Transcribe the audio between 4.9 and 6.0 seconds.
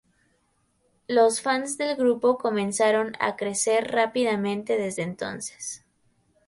entonces.